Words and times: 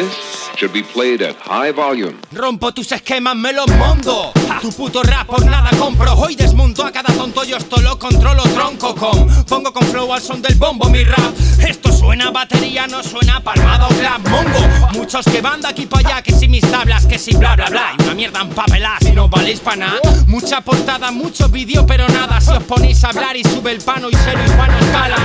This 0.00 0.48
should 0.56 0.72
be 0.72 0.82
played 0.82 1.20
at 1.20 1.36
high 1.36 1.72
volume. 1.72 2.18
Rompo 2.32 2.72
tus 2.72 2.90
esquemas, 2.90 3.36
me 3.36 3.52
los 3.52 3.68
mondo. 3.76 4.32
Tu 4.62 4.72
puto 4.72 5.02
rap 5.02 5.26
por 5.26 5.44
nada 5.44 5.68
compro. 5.78 6.14
Hoy 6.14 6.34
desmonto 6.34 6.86
a 6.86 6.90
cada 6.90 7.09
yo 7.46 7.56
esto 7.56 7.80
lo 7.80 7.98
controlo 7.98 8.42
tronco 8.42 8.94
con. 8.94 9.44
Pongo 9.44 9.72
con 9.72 9.82
flow 9.84 10.12
al 10.12 10.20
son 10.20 10.42
del 10.42 10.56
bombo 10.56 10.88
mi 10.88 11.04
rap. 11.04 11.32
Esto 11.66 11.92
suena 11.92 12.30
batería, 12.30 12.86
no 12.86 13.02
suena 13.02 13.40
palmado 13.42 13.88
clap 13.88 14.26
mongo. 14.28 14.88
Muchos 14.92 15.24
que 15.24 15.40
van 15.40 15.60
de 15.60 15.68
aquí 15.68 15.86
para 15.86 16.08
allá, 16.08 16.22
que 16.22 16.32
si 16.32 16.48
mis 16.48 16.68
tablas, 16.70 17.06
que 17.06 17.18
si 17.18 17.36
bla 17.36 17.56
bla 17.56 17.66
bla. 17.66 17.92
Y 17.98 18.02
una 18.02 18.14
mierda 18.14 18.40
empapelada, 18.40 18.98
si 19.00 19.12
no 19.12 19.28
valéis 19.28 19.60
para 19.60 19.76
nada. 19.76 20.00
Mucha 20.26 20.60
portada, 20.60 21.10
mucho 21.10 21.48
vídeo, 21.48 21.86
pero 21.86 22.08
nada. 22.08 22.40
Si 22.40 22.50
os 22.50 22.62
ponéis 22.64 23.02
a 23.04 23.08
hablar 23.08 23.36
y 23.36 23.44
sube 23.44 23.72
el 23.72 23.80
pano 23.80 24.08
y 24.10 24.16
cero 24.24 24.40
y 24.44 24.50
Juan 24.50 24.70
escala. 24.74 25.16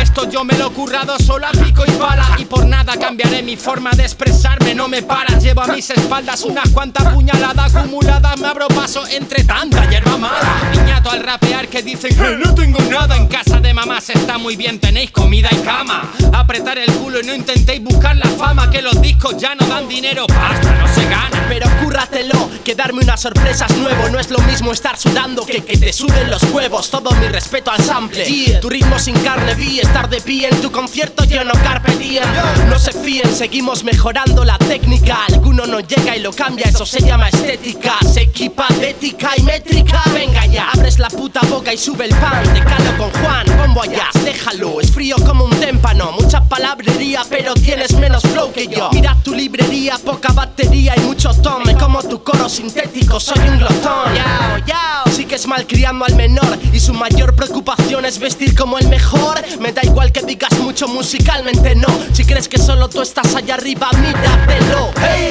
Esto 0.00 0.30
yo 0.30 0.44
me 0.44 0.56
lo 0.58 0.68
he 0.68 0.70
currado 0.70 1.18
solo 1.18 1.46
a 1.46 1.50
pico 1.50 1.84
y 1.86 1.90
pala. 1.92 2.36
Y 2.38 2.44
por 2.44 2.66
nada 2.66 2.96
cambiaré 2.96 3.42
mi 3.42 3.56
forma 3.56 3.90
de 3.92 4.04
expresarme, 4.04 4.74
no 4.74 4.86
me 4.88 5.02
paras. 5.02 5.42
Llevo 5.42 5.62
a 5.62 5.68
mis 5.68 5.88
espaldas 5.90 6.42
unas 6.42 6.68
cuantas 6.70 7.12
puñaladas 7.12 7.74
acumuladas. 7.74 8.38
Me 8.38 8.48
abro 8.48 8.68
paso 8.68 9.06
entre 9.08 9.44
tanta 9.44 9.88
hierba 9.88 10.18
mala. 10.18 10.70
Niñato 10.72 11.10
al 11.10 11.22
rapear 11.22 11.53
que 11.62 11.82
dicen 11.82 12.14
que 12.14 12.36
no 12.36 12.54
tengo 12.54 12.78
nada. 12.90 13.16
En 13.16 13.26
casa 13.26 13.60
de 13.60 13.72
mamá 13.72 14.00
se 14.00 14.12
está 14.12 14.38
muy 14.38 14.56
bien, 14.56 14.80
tenéis 14.80 15.10
comida 15.10 15.48
y 15.52 15.56
cama. 15.58 16.10
Apretar 16.32 16.78
el 16.78 16.92
culo 16.94 17.20
y 17.20 17.24
no 17.24 17.34
intentéis 17.34 17.82
buscar 17.82 18.16
la 18.16 18.28
fama. 18.30 18.70
Que 18.70 18.82
los 18.82 19.00
discos 19.00 19.36
ya 19.38 19.54
no 19.54 19.66
dan 19.66 19.88
dinero, 19.88 20.26
pasta 20.26 20.74
no 20.74 20.88
se 20.88 21.04
gana. 21.04 21.46
Pero 21.48 21.68
cúrratelo, 21.82 22.50
que 22.64 22.74
darme 22.74 23.02
una 23.02 23.16
sorpresa 23.16 23.66
es 23.68 23.76
nuevo. 23.76 24.08
No 24.10 24.18
es 24.18 24.30
lo 24.30 24.38
mismo 24.40 24.72
estar 24.72 24.98
sudando 24.98 25.46
que 25.46 25.64
que 25.64 25.78
te 25.78 25.92
suden 25.92 26.30
los 26.30 26.42
huevos. 26.44 26.90
Todo 26.90 27.12
mi 27.12 27.28
respeto 27.28 27.70
al 27.70 27.82
sample. 27.82 28.24
Tu 28.60 28.68
ritmo 28.68 28.98
sin 28.98 29.14
carne 29.20 29.54
vi, 29.54 29.80
estar 29.80 30.08
de 30.08 30.20
pie 30.20 30.48
en 30.48 30.60
tu 30.60 30.70
concierto 30.70 31.24
yo 31.24 31.44
no 31.44 31.52
carpe 31.52 31.96
diem. 31.96 32.24
No 32.68 32.78
se 32.78 32.92
fíen, 32.92 33.34
seguimos 33.34 33.84
mejorando 33.84 34.44
la 34.44 34.58
técnica. 34.58 35.24
Alguno 35.28 35.66
no 35.66 35.80
llega 35.80 36.16
y 36.16 36.20
lo 36.20 36.32
cambia, 36.32 36.66
eso 36.66 36.84
se 36.84 37.00
llama 37.00 37.28
estética. 37.28 37.94
Se 38.12 38.22
equipa 38.22 38.66
de 38.80 38.90
ética 38.90 39.30
y 39.36 39.42
métrica. 39.42 40.02
Venga 40.12 40.43
abres 40.58 40.98
la 40.98 41.08
puta 41.08 41.40
boca 41.48 41.72
y 41.72 41.78
sube 41.78 42.06
el 42.06 42.14
pan. 42.16 42.42
Te 42.52 42.60
calo 42.60 42.96
con 42.98 43.10
Juan, 43.22 43.46
bombo 43.56 43.82
allá, 43.82 44.08
déjalo. 44.24 44.80
Es 44.80 44.90
frío 44.90 45.16
como 45.24 45.44
un 45.44 45.50
témpano, 45.60 46.12
mucha 46.12 46.42
palabrería, 46.42 47.22
pero 47.28 47.54
tienes 47.54 47.92
menos 47.94 48.22
flow 48.22 48.52
que 48.52 48.66
yo. 48.66 48.90
Mira 48.92 49.16
tu 49.22 49.34
librería, 49.34 49.98
poca 49.98 50.32
batería 50.32 50.94
y 50.96 51.00
mucho 51.00 51.30
tome. 51.34 51.74
Como 51.76 52.02
tu 52.02 52.22
coro 52.22 52.48
sintético, 52.48 53.18
soy 53.20 53.48
un 53.48 53.58
glotón. 53.58 54.14
Yao, 54.14 54.58
yao, 54.66 55.06
sigues 55.14 55.46
malcriando 55.46 56.04
al 56.04 56.14
menor 56.14 56.58
y 56.72 56.80
su 56.80 56.92
mayor 56.92 57.34
preocupación 57.34 58.04
es 58.04 58.18
vestir 58.18 58.54
como 58.56 58.78
el 58.78 58.88
mejor. 58.88 59.42
Me 59.60 59.72
da 59.72 59.82
igual 59.84 60.12
que 60.12 60.22
digas 60.22 60.58
mucho 60.60 60.88
musicalmente, 60.88 61.74
no. 61.74 61.88
Si 62.12 62.24
crees 62.24 62.48
que 62.48 62.58
solo 62.58 62.88
tú 62.88 63.02
estás 63.02 63.34
allá 63.34 63.54
arriba, 63.54 63.90
míratelo. 64.00 64.90
Hey, 65.00 65.30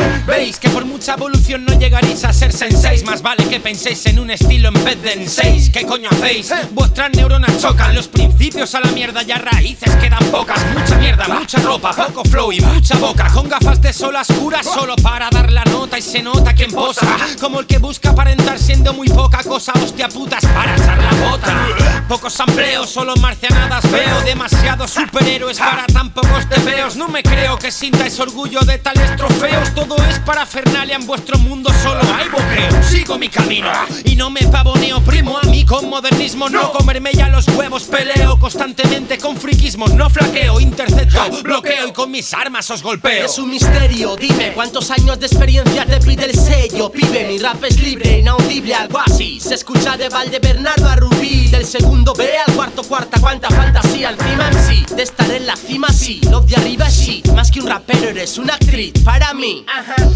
mucha 1.04 1.16
evolución 1.16 1.66
no 1.66 1.78
llegaréis 1.78 2.24
a 2.24 2.32
ser 2.32 2.54
senseis. 2.54 3.04
Más 3.04 3.22
vale 3.22 3.44
que 3.50 3.60
penséis 3.60 4.06
en 4.06 4.20
un 4.20 4.32
estilo 4.32 4.70
en 4.70 4.86
vez 4.86 5.02
de 5.02 5.12
en 5.12 5.30
seis. 5.30 5.70
¿Qué 5.70 5.86
coño 5.86 6.08
hacéis? 6.10 6.54
Vuestras 6.72 7.12
neuronas 7.12 7.60
chocan, 7.60 7.94
los 7.94 8.08
principios 8.08 8.74
a 8.74 8.80
la 8.80 8.90
mierda 8.92 9.22
ya 9.22 9.38
raíces 9.38 9.94
quedan 9.98 10.24
pocas. 10.32 10.66
Mucha 10.74 10.96
mierda, 10.96 11.28
mucha 11.28 11.60
ropa, 11.60 11.92
poco 11.92 12.24
flow 12.24 12.54
y 12.54 12.62
mucha 12.62 12.96
boca. 13.00 13.28
Con 13.34 13.50
gafas 13.50 13.82
de 13.82 13.92
sol 13.92 14.16
oscuras 14.16 14.66
solo 14.66 14.96
para 14.96 15.30
dar 15.30 15.52
la 15.52 15.66
nota 15.66 15.98
y 16.00 16.02
se 16.02 16.24
nota 16.24 16.54
quien 16.54 16.72
posa. 16.72 17.06
Como 17.38 17.60
el 17.60 17.66
que 17.66 17.80
busca 17.80 18.12
aparentar 18.12 18.58
siendo 18.58 18.94
muy 18.94 19.10
poca 19.10 19.44
cosa. 19.44 19.74
Hostia 19.84 20.08
putas 20.08 20.46
para 20.46 20.74
echar 20.74 20.98
la 21.04 21.30
bota. 21.30 21.68
Pocos 22.08 22.32
sampleos, 22.32 22.90
solo 22.90 23.14
marcianadas 23.18 23.92
veo. 23.92 24.22
Demasiados 24.22 24.92
superhéroes 24.92 25.60
para 25.60 25.86
tan 25.88 26.12
pocos 26.12 26.48
No 26.84 27.08
me 27.08 27.24
creo 27.24 27.58
que 27.58 27.72
sintáis 27.72 28.20
orgullo 28.20 28.60
de 28.60 28.78
tales 28.78 29.16
trofeos. 29.16 29.74
Todo 29.74 29.96
es 30.10 30.20
para 30.20 30.46
Fernalia 30.46 30.98
en 30.98 31.08
vuestro 31.08 31.40
mundo. 31.40 31.72
Solo 31.82 32.02
hay 32.14 32.28
boqueo. 32.28 32.84
Sigo 32.84 33.18
mi 33.18 33.30
camino 33.30 33.72
y 34.04 34.18
no 34.18 34.30
me 34.30 34.42
pavoneo. 34.42 35.00
Primo 35.00 35.38
a 35.38 35.44
mí 35.44 35.64
con 35.66 35.90
modernismo. 35.90 36.50
No 36.50 36.74
comerme 36.74 37.12
ya 37.14 37.30
los 37.30 37.48
huevos. 37.48 37.84
Peleo 37.84 38.38
constantemente 38.38 39.18
con 39.18 39.38
friquismos. 39.38 39.94
No 39.94 40.10
flaqueo, 40.10 40.60
intercepto, 40.60 41.42
bloqueo 41.42 41.88
y 41.88 41.94
con 41.94 42.12
mis 42.12 42.34
armas 42.34 42.70
os 42.70 42.84
golpeo. 42.84 43.26
Es 43.26 43.38
un 43.40 43.50
misterio, 43.50 44.18
dime 44.18 44.52
cuántos 44.52 44.92
años 44.92 45.18
de 45.22 45.28
experiencia 45.28 45.86
te 45.86 46.02
pide 46.02 46.26
el 46.26 46.38
sello. 46.84 46.92
Pibe, 46.92 47.28
mi 47.28 47.38
rap 47.38 47.64
es 47.64 47.82
libre, 47.82 48.20
inaudible, 48.20 48.74
algo 48.76 49.00
así. 49.00 49.40
Se 49.40 49.56
escucha 49.56 49.98
de 49.98 50.10
Valdebernardo 50.10 50.88
a 50.88 50.96
Rubí. 50.96 51.48
Del 51.50 51.66
segundo 51.66 52.14
B 52.14 52.30
al 52.46 52.54
cuarto, 52.54 52.84
cuarta, 52.84 53.20
cuánta 53.20 53.50
fantasía. 53.50 54.10
Encima 54.12 54.50
en 54.50 54.64
sí, 54.68 54.86
de 54.96 55.04
estar 55.04 55.30
en 55.32 55.46
la 55.46 55.56
cima, 55.56 55.90
sí. 55.90 56.20
Lo 56.30 56.42
de 56.42 56.56
arriba 56.56 56.90
sí. 56.90 57.22
Más 57.36 57.52
que 57.52 57.62
un 57.62 57.68
rapero, 57.68 58.10
eres 58.10 58.38
una 58.38 58.56
actriz. 58.56 58.94
Para 59.04 59.34
mí, 59.34 59.66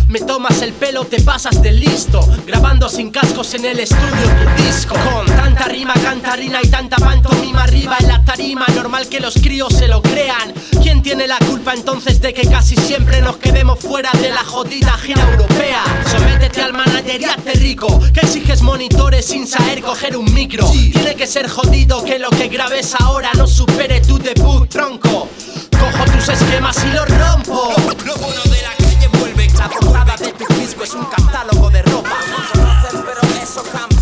me 0.07 0.19
tomas 0.19 0.61
el 0.61 0.73
pelo, 0.73 1.05
te 1.05 1.21
pasas 1.21 1.61
de 1.61 1.71
listo. 1.71 2.27
Grabando 2.45 2.89
sin 2.89 3.11
cascos 3.11 3.53
en 3.53 3.65
el 3.65 3.79
estudio 3.79 4.05
tu 4.07 4.63
disco. 4.63 4.95
Con 4.95 5.25
tanta 5.25 5.65
rima, 5.65 5.93
cantarina 5.93 6.59
y 6.63 6.67
tanta 6.67 6.96
pantomima 7.27 7.63
arriba 7.63 7.97
en 7.99 8.07
la 8.07 8.23
tarima. 8.23 8.65
Normal 8.75 9.07
que 9.07 9.19
los 9.19 9.35
críos 9.35 9.73
se 9.73 9.87
lo 9.87 10.01
crean. 10.01 10.53
¿Quién 10.81 11.01
tiene 11.01 11.27
la 11.27 11.37
culpa 11.39 11.73
entonces 11.73 12.21
de 12.21 12.33
que 12.33 12.47
casi 12.47 12.75
siempre 12.75 13.21
nos 13.21 13.37
quedemos 13.37 13.79
fuera 13.79 14.09
de 14.13 14.29
la 14.29 14.43
jodida 14.43 14.93
gira 14.97 15.29
europea? 15.31 15.83
Sométete 16.09 16.61
al 16.61 16.73
manager 16.73 17.21
y 17.21 17.25
hazte 17.25 17.53
rico. 17.53 17.99
Que 18.13 18.21
exiges 18.21 18.61
monitores 18.61 19.25
sin 19.25 19.47
saber 19.47 19.81
coger 19.81 20.15
un 20.17 20.33
micro. 20.33 20.69
Tiene 20.69 21.15
que 21.15 21.27
ser 21.27 21.47
jodido 21.49 22.03
que 22.03 22.19
lo 22.19 22.29
que 22.29 22.47
grabes 22.47 22.95
ahora 22.99 23.31
no 23.35 23.47
supere 23.47 24.01
tu 24.01 24.17
debut, 24.17 24.69
tronco. 24.69 25.29
Cojo 25.71 26.05
tus 26.11 26.29
esquemas 26.29 26.77
y 26.85 26.91
los 26.93 27.07
rompo. 27.07 27.73
Lo 28.05 28.15
bueno 28.15 28.41
de 28.43 28.61
la 28.61 28.75
calle 28.77 29.07
vuelve. 29.19 29.47
La 29.57 29.69
portada 29.69 30.15
de 30.17 30.31
tu 30.33 30.53
disco 30.55 30.83
es 30.83 30.93
un 30.93 31.05
catálogo 31.05 31.69
de 31.69 31.81
ropa. 31.83 32.17
No 32.55 33.03
pero 33.03 33.21
eso 33.41 33.63
cambió, 33.71 33.96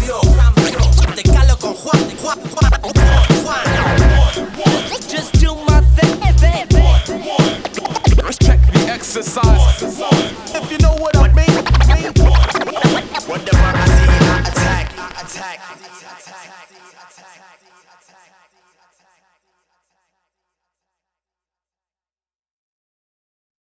attack. 17.12 17.26
attack. 17.26 17.62
attack. 17.62 18.02
attack. 18.02 18.75